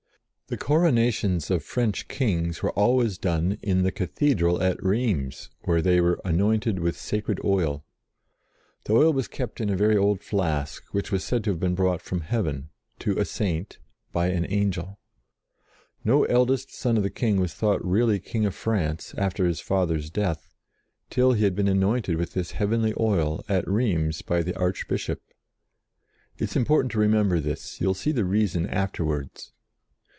The 0.47 0.57
coro 0.57 0.91
nations 0.91 1.49
of 1.49 1.63
French 1.63 2.09
Kings 2.09 2.61
were 2.61 2.73
always 2.73 3.17
done 3.17 3.57
in 3.61 3.83
the 3.83 3.91
Cathedral 3.93 4.61
at 4.61 4.83
Rheims, 4.83 5.49
where 5.61 5.81
they 5.81 6.01
were 6.01 6.19
anointed 6.25 6.77
with 6.79 6.97
sacred 6.97 7.39
oil. 7.45 7.85
The 8.83 8.91
oil 8.91 9.13
was 9.13 9.29
kept 9.29 9.61
in 9.61 9.69
a 9.69 9.77
very 9.77 9.95
old 9.95 10.19
flask, 10.21 10.83
which 10.93 11.09
was 11.09 11.23
said 11.23 11.45
to 11.45 11.51
have 11.51 11.59
been 11.61 11.73
brought 11.73 12.01
from 12.01 12.19
heaven, 12.19 12.69
to 12.99 13.17
a 13.17 13.23
Saint, 13.23 13.79
by 14.11 14.27
an 14.27 14.45
Angel. 14.49 14.99
No 16.03 16.25
eldest 16.25 16.75
son 16.75 16.97
of 16.97 17.03
the 17.03 17.09
King 17.09 17.39
was 17.39 17.53
thought 17.53 17.79
really 17.85 18.19
King 18.19 18.45
of 18.45 18.53
France, 18.53 19.15
after 19.17 19.45
his 19.45 19.61
father's 19.61 20.09
death, 20.09 20.53
till 21.09 21.31
he 21.31 21.45
had 21.45 21.55
been 21.55 21.69
anointed 21.69 22.17
with 22.17 22.33
this 22.33 22.51
heavenly 22.51 22.93
oil 22.99 23.41
at 23.47 23.65
Rheims 23.69 24.21
by 24.21 24.39
the 24.43 24.51
4 24.51 24.51
JOAN 24.55 24.57
OF 24.57 24.61
ARC 24.61 24.65
Archbishop. 24.75 25.21
It 26.39 26.43
is 26.49 26.55
important 26.57 26.91
to 26.91 26.99
remember 26.99 27.39
this; 27.39 27.79
you 27.79 27.87
will 27.87 27.93
see 27.93 28.11
the 28.11 28.25
reason 28.25 28.67
afterwards. 28.67 29.53